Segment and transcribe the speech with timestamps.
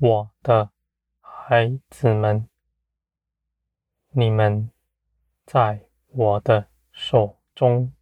[0.00, 0.70] 我的
[1.20, 2.48] 孩子们，
[4.10, 4.70] 你们
[5.44, 7.92] 在我的手中，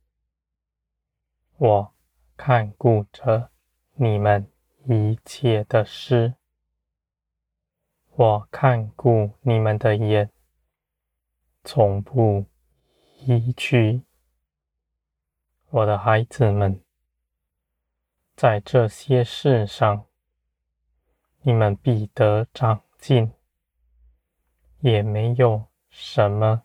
[1.57, 1.95] 我
[2.37, 3.51] 看顾着
[3.95, 4.47] 你们
[4.85, 6.35] 一切的事，
[8.11, 10.31] 我看顾你们的眼，
[11.65, 12.45] 从不
[13.21, 14.03] 移去。
[15.71, 16.79] 我的孩子们，
[18.37, 20.06] 在这些事上，
[21.47, 23.33] 你们必得长进，
[24.81, 26.65] 也没有什么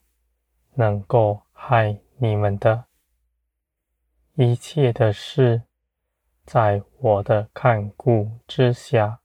[0.73, 2.85] 能够害你们的。
[4.33, 5.61] 一切的事，
[6.45, 9.19] 在我的看顾之下，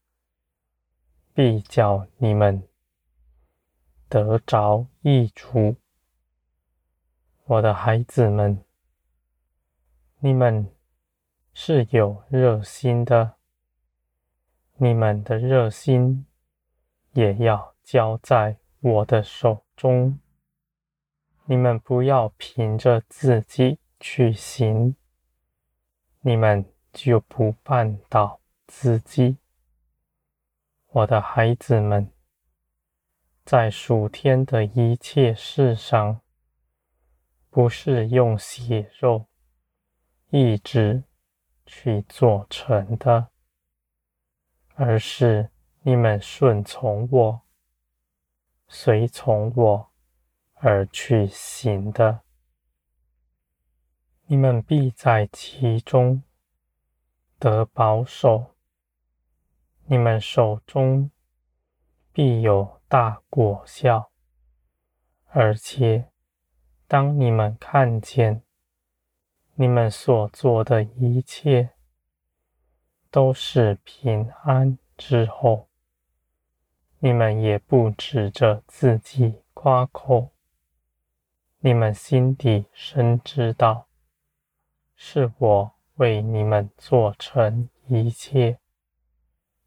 [1.32, 2.68] 必叫你们
[4.10, 5.76] 得着益处。
[7.44, 8.62] 我的孩子们。
[10.18, 10.70] 你们
[11.54, 13.35] 是有热心的，
[14.78, 16.26] 你们的热心
[17.12, 20.18] 也要交在我的手中。
[21.46, 24.94] 你们不要凭着自己去行，
[26.20, 29.38] 你们就不绊倒自己。
[30.88, 32.10] 我的孩子们，
[33.44, 36.20] 在属天的一切事上，
[37.48, 39.26] 不是用血肉。
[40.30, 41.04] 意志
[41.64, 43.28] 去做成的，
[44.76, 45.50] 而是
[45.82, 47.40] 你们顺从我、
[48.68, 49.90] 随从我
[50.54, 52.20] 而去行的。
[54.26, 56.22] 你们必在其中
[57.38, 58.54] 得保守，
[59.86, 61.10] 你们手中
[62.12, 64.10] 必有大果效，
[65.28, 66.10] 而且
[66.86, 68.42] 当你们看见。
[69.58, 71.70] 你们所做的一切
[73.10, 75.68] 都是平安之后，
[76.98, 80.30] 你们也不指着自己夸口，
[81.60, 83.86] 你们心底深知道，
[84.94, 88.58] 是我为你们做成一切，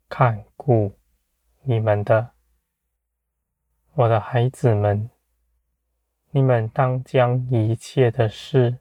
[0.08, 0.98] 看顾
[1.64, 2.32] 你们的。
[3.94, 5.10] 我的孩子们，
[6.32, 8.80] 你们当将一切的事。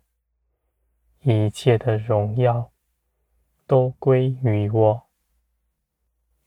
[1.23, 2.71] 一切的荣耀
[3.69, 5.07] 都归于我，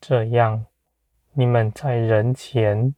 [0.01, 0.65] 这样
[1.33, 2.95] 你们在人前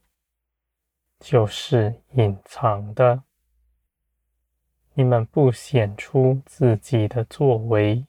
[1.20, 3.22] 就是隐藏的，
[4.94, 8.06] 你们不显出自己的作为，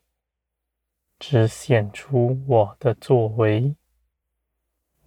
[1.19, 3.75] 只显出我的作为。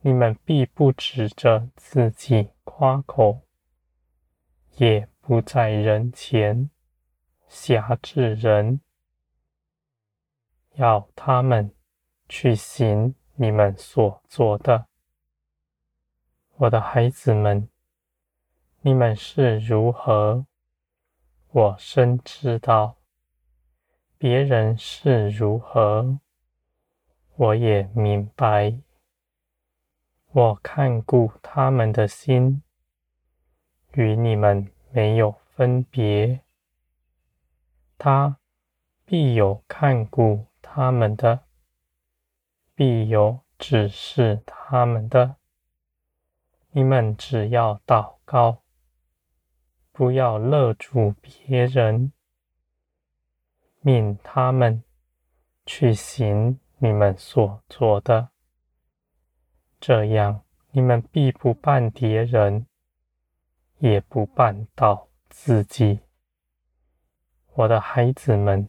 [0.02, 3.40] 你们必不指着自己夸口，
[4.76, 6.68] 也不在人前。
[7.48, 8.82] 辖制人，
[10.78, 11.72] 要他们
[12.28, 14.86] 去行你们所做的。
[16.54, 17.68] 我的孩子们，
[18.82, 20.46] 你们是如何，
[21.50, 22.94] 我深知道；
[24.18, 26.20] 别人是如何，
[27.34, 28.78] 我也明白。
[30.30, 32.62] 我看顾他们的心，
[33.94, 36.40] 与你们没有分别。
[37.96, 38.36] 他
[39.04, 40.46] 必有看顾
[40.78, 41.40] 他们的，
[42.76, 45.34] 必有指示他们的。
[46.70, 48.62] 你们只要祷告，
[49.90, 52.12] 不要勒住别人，
[53.80, 54.84] 命他们
[55.66, 58.28] 去行你们所做的。
[59.80, 62.68] 这样，你们必不绊跌人，
[63.78, 65.98] 也不绊倒自己。
[67.54, 68.68] 我的孩子们，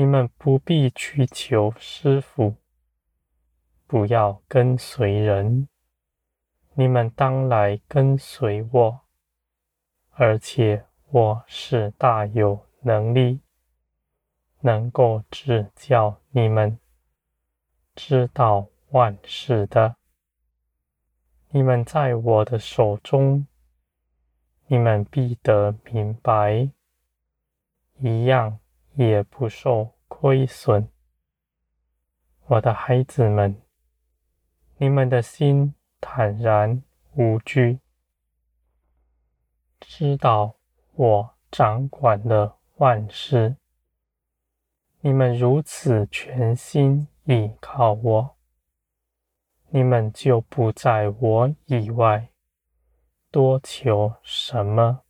[0.00, 2.56] 你们不必去求师傅，
[3.86, 5.68] 不要跟随人，
[6.72, 9.00] 你们当来跟随我，
[10.12, 13.40] 而且我是大有能力，
[14.60, 16.78] 能够指教你们，
[17.94, 19.96] 知道万事的。
[21.50, 23.46] 你们在我的手中，
[24.66, 26.70] 你们必得明白。
[27.98, 28.59] 一样
[29.06, 30.86] 也不受亏损，
[32.48, 33.62] 我的孩子们，
[34.76, 36.82] 你们的心坦然
[37.14, 37.80] 无惧，
[39.80, 40.56] 知道
[40.92, 43.56] 我掌管了万事。
[45.00, 48.36] 你们如此全心倚靠我，
[49.70, 52.28] 你们就不在我以外
[53.30, 55.00] 多求什么。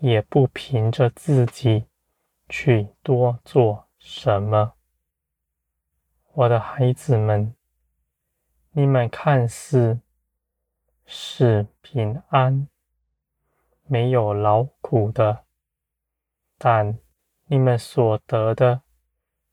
[0.00, 1.86] 也不凭着自己
[2.48, 4.72] 去多做什么，
[6.32, 7.54] 我的孩子们，
[8.72, 10.00] 你们看似
[11.04, 12.68] 是平安，
[13.84, 15.44] 没有劳苦的，
[16.56, 16.98] 但
[17.46, 18.82] 你们所得的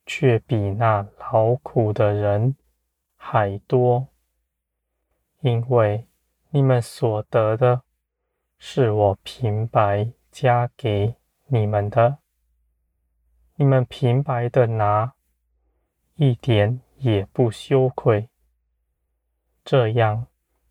[0.05, 2.55] 却比那劳苦的人
[3.15, 4.07] 还多，
[5.41, 6.07] 因为
[6.49, 7.81] 你们所得的
[8.57, 11.15] 是我平白加给
[11.47, 12.19] 你们的，
[13.57, 15.13] 你们平白的拿，
[16.15, 18.29] 一点也不羞愧。
[19.63, 20.27] 这样，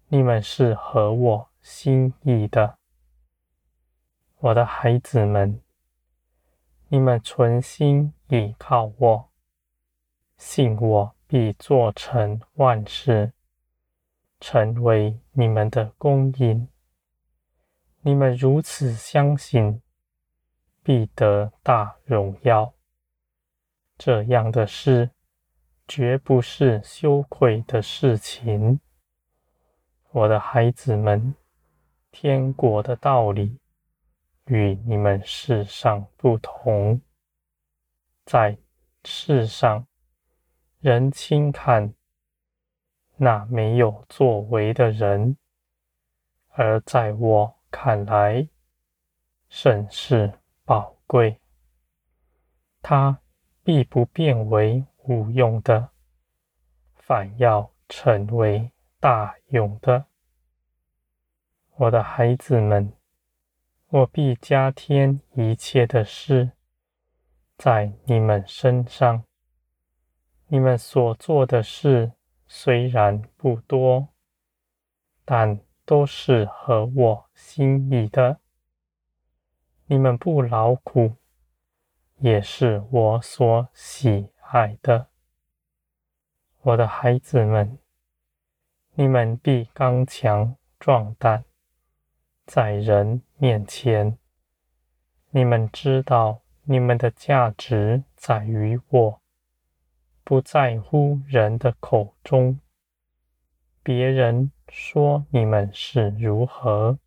[0.08, 2.76] 你们是合我心意的。
[4.36, 5.62] 我的孩子们，
[6.88, 9.30] 你们存心倚靠我，
[10.36, 13.32] 信我必做成万事，
[14.40, 16.68] 成为你们的供应。
[18.02, 19.80] 你们如此相信，
[20.84, 22.72] 必得大荣耀。
[23.98, 25.10] 这样的事，
[25.88, 28.78] 绝不是羞愧的事情。
[30.12, 31.34] 我的孩子们，
[32.12, 33.58] 天国的道理。
[34.46, 37.00] 与你们世上不同，
[38.26, 38.58] 在
[39.02, 39.86] 世上，
[40.80, 41.94] 人轻看
[43.16, 45.38] 那没有作为的人，
[46.50, 48.46] 而在我看来，
[49.48, 50.30] 甚是
[50.64, 51.40] 宝贵。
[52.82, 53.20] 他
[53.62, 55.90] 必不变为无用的，
[56.94, 58.70] 反要成为
[59.00, 60.06] 大用的。
[61.76, 62.92] 我的孩子们。
[63.88, 66.50] 我必加添一切的事
[67.56, 69.22] 在你们身上。
[70.48, 72.10] 你们所做的事
[72.48, 74.08] 虽然不多，
[75.24, 78.40] 但都是合我心意的。
[79.86, 81.16] 你们不劳苦，
[82.16, 85.08] 也是我所喜爱的。
[86.62, 87.78] 我的孩子们，
[88.94, 91.44] 你们必刚强壮胆。
[92.46, 94.18] 在人面前，
[95.30, 99.20] 你们知道你们的价值在于我，
[100.22, 102.58] 不在乎人的口中。
[103.82, 106.98] 别人说你们是如何，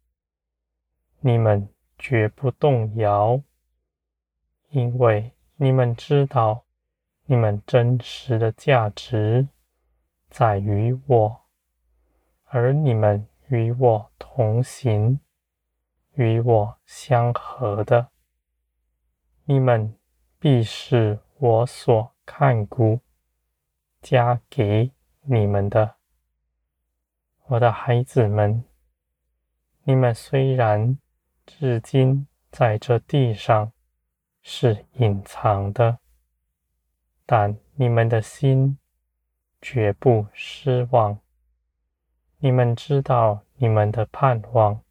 [1.19, 3.41] 你们绝不动摇，
[4.69, 6.65] 因为你们知道
[7.25, 9.47] 你们真实的价值
[10.29, 11.41] 在于我，
[12.45, 15.19] 而你们与我同行。
[16.13, 18.07] 与我相合的，
[19.43, 19.95] 你们
[20.39, 23.01] 必是我所看顾、
[24.01, 24.91] 加给
[25.21, 25.97] 你们的。
[27.45, 28.63] 我的孩子们，
[29.83, 30.97] 你们虽然
[31.47, 33.71] 至今在这地上
[34.43, 35.97] 是隐藏的，
[37.25, 38.77] 但你们的心
[39.59, 41.19] 绝不失望。
[42.37, 44.83] 你们知道你们的盼望。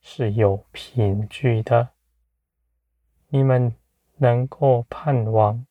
[0.00, 1.90] 是有凭据的。
[3.28, 3.74] 你们
[4.16, 5.66] 能够盼望，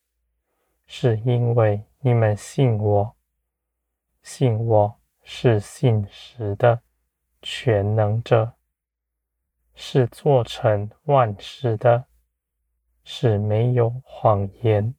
[0.86, 3.16] 是因为你们信我，
[4.22, 6.82] 信我是信实的
[7.42, 8.54] 全能者，
[9.78, 12.04] 是做成万事的，
[13.06, 14.94] 是没有谎言，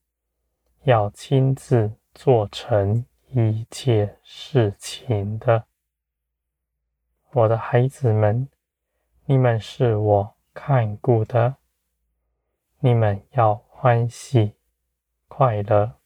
[0.85, 5.66] 要亲自做成一切事情的。
[7.32, 8.49] 我的孩子们。
[9.30, 11.56] 你们是我看顾的，
[12.78, 14.54] 你们要欢喜
[15.26, 15.99] 快乐，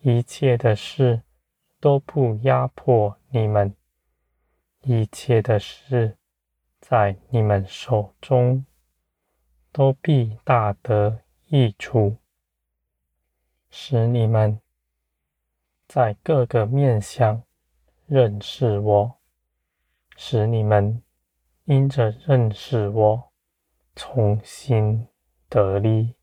[0.00, 1.22] 一切的事
[1.78, 3.76] 都不压迫你们，
[4.80, 6.18] 一切的事
[6.86, 8.66] 在你们手中
[9.72, 12.18] 都必大得益处，
[13.70, 14.60] 使你们
[15.88, 17.42] 在各个面相
[18.04, 19.16] 认识我，
[20.14, 21.00] 使你们。
[21.64, 23.32] 因着认识我，
[23.96, 25.08] 重新
[25.48, 26.14] 得力。